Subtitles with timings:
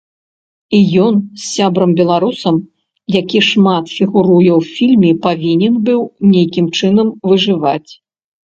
[0.77, 2.55] І ён з сябрам-беларусам,
[3.17, 6.01] які шмат фігуруе ў фільме, павінен быў
[6.33, 7.91] нейкім чынам выжываць.